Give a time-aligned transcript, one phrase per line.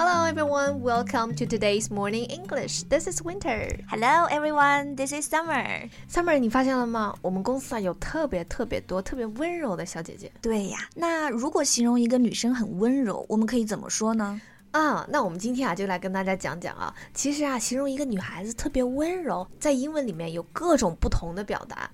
[0.00, 2.84] Hello everyone, welcome to today's morning English.
[2.84, 3.68] This is Winter.
[3.88, 5.90] Hello everyone, this is Summer.
[6.08, 7.16] Summer，你发现了吗？
[7.20, 10.30] 我们公司啊有特别特别多特别温柔的小姐姐。
[10.40, 14.40] 对呀，那如果形容一个女生很温柔，我们可以怎么说呢？
[14.70, 21.90] 啊，那我们今天啊就来跟大家讲讲啊，其实啊，形容一个女孩子特别温柔，在英文里面有各种不同的表达。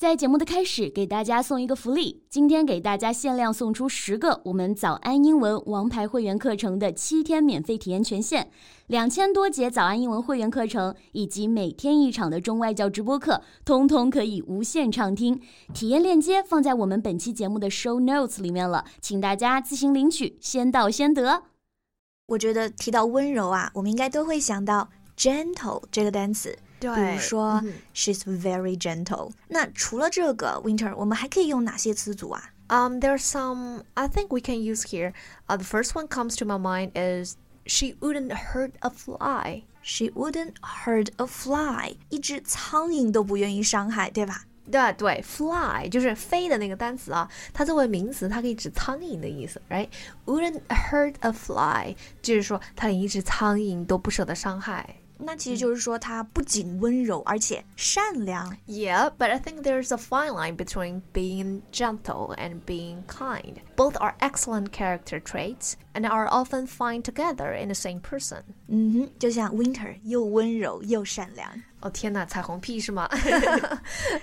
[0.00, 2.22] 在节目的开始，给大家送一个福利。
[2.30, 8.48] 今天给大家限量送出十个我们早安英文王牌会员课程的七天免费体验权限，
[8.86, 15.38] 两千多节早安英文会员课程以及每天一场的中外教直播课，通通可以无限畅听。
[15.74, 21.42] 体验链接放在我们本期节目的 show notes 里面了，请大家自行领取，先到先得。
[22.28, 26.58] 我觉得提到温柔啊，我们应该都会想到 gentle 这个单词。
[26.79, 29.31] 比如说、嗯、，she's very gentle。
[29.47, 32.51] 那除了这个，Winter，我们还可以用哪些词组啊？
[32.67, 35.13] Um, there's some I think we can use here.
[35.47, 37.35] Uh, the first one comes to my mind is
[37.67, 39.63] she wouldn't hurt a fly.
[39.83, 41.97] She wouldn't hurt a fly.
[42.09, 44.45] 一只苍蝇都不愿意伤害，对吧？
[44.71, 54.95] 对对，fly 就是飞的那个单词啊，它作为名词，它可以指苍蝇的意思，right？Wouldn't hurt a fly，就是说它连一只苍蝇都不舍得伤害。
[55.19, 58.57] 那其实就是说，她不仅温柔，而且善良。
[58.67, 63.55] Yeah, but I think there's a fine line between being gentle and being kind.
[63.77, 68.43] Both are excellent character traits and are often found together in the same person.
[68.67, 71.49] 嗯哼，就像 Winter 又温柔又善良。
[71.79, 73.09] 哦天哪，彩虹屁是吗？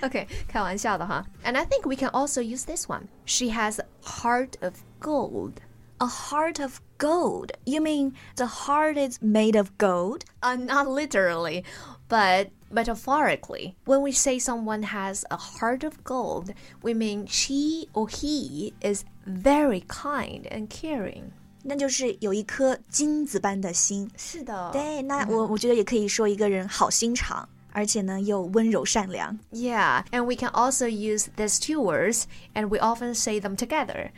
[0.01, 1.25] OK，开玩笑的哈。
[1.43, 3.07] And I think we can also use this one.
[3.25, 5.53] She has a heart of gold.
[5.99, 7.51] A heart of gold?
[7.65, 10.25] You mean the heart is made of gold?
[10.41, 11.63] Uh, not literally,
[12.09, 13.75] but metaphorically.
[13.85, 19.05] When we say someone has a heart of gold, we mean she or he is
[19.25, 21.31] very kind and caring.
[21.63, 24.09] 那就是有一颗金子般的心。
[24.17, 27.47] 是的，对，那我我觉得也可以说一个人好心肠。
[27.71, 29.39] 而且呢，又温柔善良。
[29.51, 34.11] Yeah, and we can also use these two words, and we often say them together.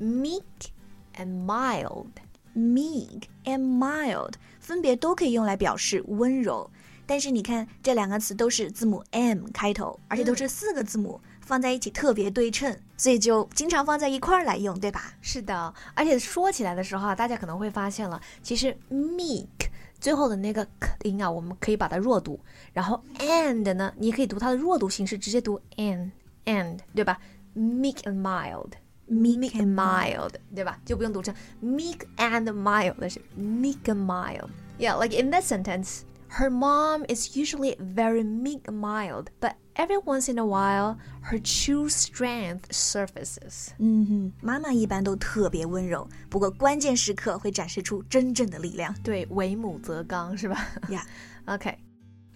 [0.00, 0.72] Meek
[1.21, 2.07] and mild.
[2.55, 6.69] Meek and mild 分别都可以用来表示温柔，
[7.05, 11.21] 但是你看这两个词都是字母 M 开头，而且都是四个字母。
[11.41, 15.13] 放在一起特别对称，所以就经常放在一块儿来用，对吧？
[15.21, 19.47] 是的，而且说起来的时候啊，大家可能会发现了，其实 meek
[19.99, 22.39] 最后的那个 k 音啊，我们可以把它弱读，
[22.71, 26.11] 然后 and 呢，你可以读它的弱读形式，直接读 and
[26.45, 27.19] and，对吧
[27.57, 28.69] ？meek and mild。
[29.10, 30.78] meek and mild，对吧？
[30.84, 38.24] 就不用读成 meek and mild，但是 meek and mild。Yeah, like in that sentence, her mom is usually very
[38.24, 40.96] meek and mild, but every once in a while,
[41.30, 43.68] her true strength surfaces.
[43.78, 48.92] 嗯哼，妈妈一般都特别温柔，不过关键时刻会展示出真正的力量。
[49.02, 50.66] 对，为母则刚，是吧？
[50.88, 51.02] Yeah.
[51.46, 51.76] Okay.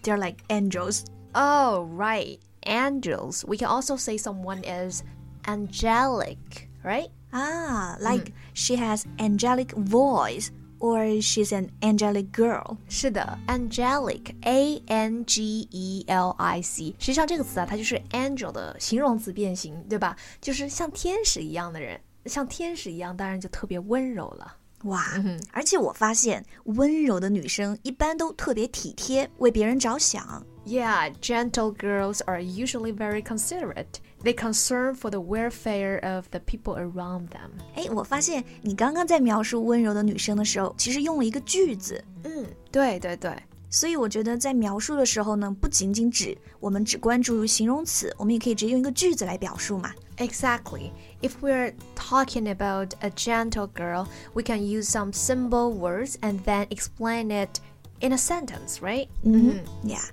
[0.03, 1.03] They're like angels.
[1.33, 2.39] Oh, right.
[2.63, 3.45] Angels.
[3.45, 5.03] We can also say someone is
[5.45, 7.09] angelic, right?
[7.31, 12.77] Ah, like she has angelic voice or she's an angelic girl.
[12.89, 20.15] 是的，angelic a n g e l i c，实际上这个词啊，它就是 angel 的形容词变形，对吧？
[20.41, 24.57] 就是像天使一样的人，像天使一样，当然就特别温柔了。
[24.85, 25.05] 哇，
[25.51, 30.43] 而且我发现温柔的女生一般都特别体贴，为别人着想。
[30.65, 33.99] Yeah, gentle girls are usually very considerate.
[34.23, 37.49] They concern for the welfare of the people around them.
[37.75, 42.03] 哎，我发现你刚刚在描述温柔的女生的时候，其实用了一个句子。
[42.23, 43.35] 嗯，对对对。
[43.71, 49.91] 所以我觉得在描述的时候呢，不仅仅指我们只关注于形容词，我们也可以直接用一个句子来表述嘛。
[50.17, 50.91] Exactly.
[51.21, 56.67] If we're talking about a gentle girl, we can use some simple words and then
[56.67, 57.59] explain it
[58.01, 59.07] in a sentence, right?
[59.23, 59.89] Mm -hmm.
[59.89, 60.03] Yeah.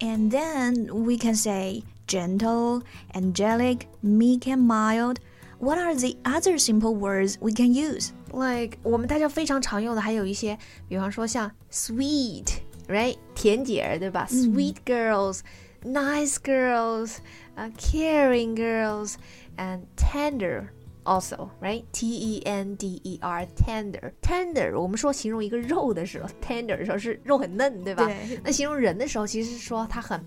[0.00, 2.82] And then we can say gentle,
[3.14, 5.18] angelic, meek, and mild.
[5.58, 8.10] What are the other simple words we can use?
[8.30, 10.58] Like 我们大家非常常用的还有一些，
[10.88, 12.58] 比方说像 sweet,
[12.88, 13.16] right?
[13.34, 14.28] 甜姐儿，对吧？
[14.30, 15.40] 嗯、Sweet girls,
[15.82, 17.16] nice girls,
[17.56, 19.14] uh, caring girls,
[19.56, 20.68] and tender
[21.03, 21.83] also right?
[21.91, 24.11] T e n d e r tender.
[24.21, 28.05] Tender 我们说形容一个肉的时候 tender 的时候是肉很嫩对吧？
[28.05, 28.39] 对。
[28.43, 30.23] 那形容人的时候其实是说他很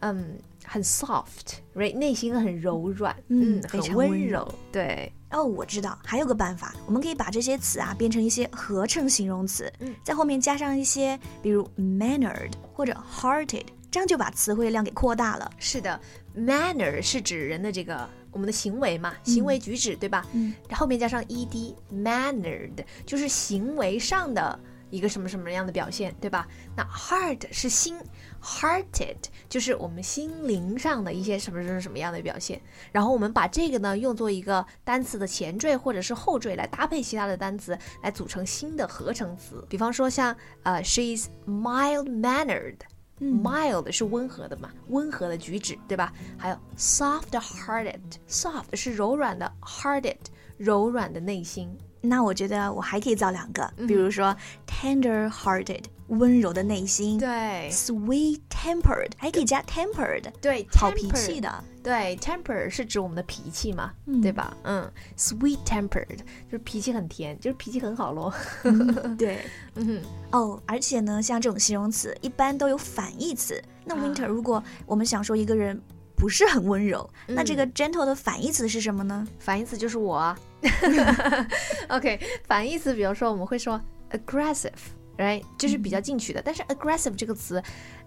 [0.00, 4.46] 嗯很 soft right 内心很柔软嗯很温柔。
[4.72, 5.12] 对。
[5.32, 9.70] 哦我知道还有个办法我们可以把这些词啊变成一些合成形容词
[10.04, 13.64] 在后面加上一些比如 mannered 或者 hearted
[13.96, 15.50] 这样就把词汇量给扩大了。
[15.58, 15.98] 是的
[16.36, 20.22] ，manner 是指人的这个我们的行为嘛，行为举止，对吧？
[20.34, 24.60] 嗯，后面加上 ed，mannered 就是行为上的
[24.90, 26.46] 一个什么什么样的表现，对吧？
[26.76, 27.96] 那 heart 是心
[28.42, 29.16] ，hearted
[29.48, 32.60] 就是我们心灵上的一些什么什么什么样的表现。
[32.92, 39.64] 然后我们把这个呢用作一个单词的前缀或者是后缀来搭配其他的单词，来组成新的合成词。
[39.70, 42.76] 比方说像呃，she's mild mannered。
[43.20, 46.12] Mild 是温和的嘛，温和的举止，对吧？
[46.36, 50.16] 还有 soft-hearted，soft 是柔软的，hearted
[50.56, 51.76] 柔软的内心。
[52.00, 54.34] 那我觉得我还可以造两个，嗯比如说
[54.66, 57.18] tender-hearted，温柔的内心。
[57.18, 61.64] 对，sweet-tempered 还可以加 tempered，对，好脾气的。
[61.82, 64.56] 对，temper 是指我们的脾气嘛，嗯对吧？
[64.64, 68.32] 嗯，sweet tempered 就是脾气很甜，就是脾气很好咯。
[69.16, 69.38] 对，
[69.76, 70.02] 嗯，
[70.32, 73.62] 哦，而且呢，像这种形容词一般都有反义词。
[73.84, 75.80] 那啊 Winter，如果我们想说一个人
[76.16, 79.26] 不是很温柔，那这嗯个 gentle 的反义词是什么呢？
[79.38, 80.38] 反义词就是我啊。
[81.88, 83.80] OK，反义词，比如说我们会说
[84.10, 86.40] aggressive，right，就是比较进取的。
[86.42, 87.62] 但是 aggressive 这个词，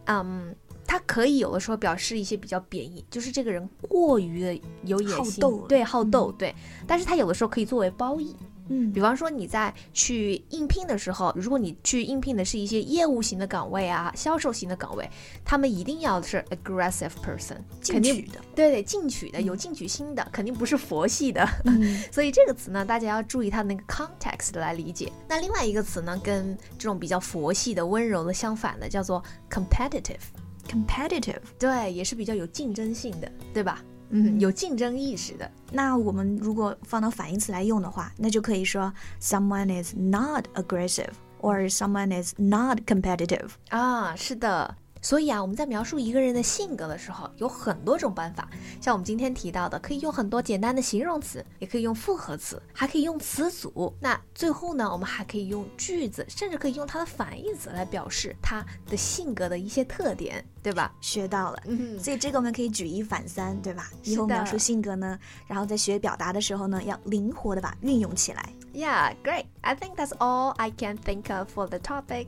[0.06, 0.56] 嗯，
[0.88, 6.54] 它可以有的时候表示一些比较贬义，就是这个人过于的有野心，对，好斗，对。
[6.88, 8.36] 但是它有的时候可以作为褒义。
[8.70, 15.10] 嗯比方说你在去应聘的时候，如果你去应聘的是一些业务型的岗位啊、销售型的岗位，
[15.44, 18.40] 他们一定要是 aggressive person，进取的。
[18.56, 21.48] 对对进取的、有进取心的，肯定不是佛系的。
[21.66, 25.12] 嗯 所以这个词呢，大家要注意它的那个 context 来理解。
[25.28, 31.42] 那另外一个词呢，跟这种比较佛系的、温柔的相反的，叫做 competitive，competitive。
[31.58, 33.84] 对，也是比较有竞争性的，对吧？
[34.10, 35.50] 嗯，有竞争意识的。
[35.72, 38.92] 那我们如果放到反义词来用的话，那就可以说
[39.22, 41.12] someone is not aggressive
[41.42, 43.50] or someone is not competitive。
[43.70, 44.76] 啊，是的。
[45.02, 48.50] 所以啊，我们在描述一个人的性格的时候，有很多种办法。
[48.82, 53.96] 像我们今天提到的，可以用很多简单的形容词，也可以用复合词，还可以用词组。
[54.00, 60.94] 那最后呢，我们还可以用句子，甚至可以用它的反义词来表示他的性格的一些特点，对吧？
[61.00, 61.60] 学到了。
[61.66, 63.90] 嗯，所以这个我们可以举一反三，对吧？
[64.04, 65.18] 以后描述性格呢，
[65.48, 68.54] 然后在学表达的时候呢，要灵活的把运用起来。
[68.74, 69.46] Yeah, great.
[69.62, 72.28] I think that's all I can think of for the topic.